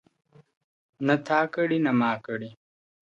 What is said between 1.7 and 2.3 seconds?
نه ما